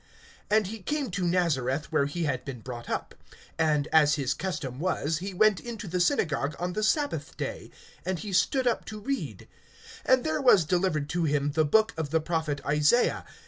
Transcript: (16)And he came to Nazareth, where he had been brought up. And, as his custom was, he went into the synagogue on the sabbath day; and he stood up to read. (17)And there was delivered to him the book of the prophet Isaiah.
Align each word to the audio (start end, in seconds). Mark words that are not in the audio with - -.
(16)And 0.49 0.65
he 0.65 0.81
came 0.81 1.11
to 1.11 1.27
Nazareth, 1.27 1.91
where 1.91 2.07
he 2.07 2.23
had 2.23 2.43
been 2.43 2.61
brought 2.61 2.89
up. 2.89 3.13
And, 3.59 3.87
as 3.93 4.15
his 4.15 4.33
custom 4.33 4.79
was, 4.79 5.19
he 5.19 5.31
went 5.31 5.59
into 5.59 5.87
the 5.87 5.99
synagogue 5.99 6.55
on 6.57 6.73
the 6.73 6.81
sabbath 6.81 7.37
day; 7.37 7.69
and 8.03 8.17
he 8.17 8.33
stood 8.33 8.65
up 8.65 8.83
to 8.85 8.99
read. 8.99 9.47
(17)And 10.07 10.23
there 10.23 10.41
was 10.41 10.65
delivered 10.65 11.07
to 11.09 11.25
him 11.25 11.51
the 11.51 11.65
book 11.65 11.93
of 11.97 12.09
the 12.09 12.19
prophet 12.19 12.61
Isaiah. 12.65 13.25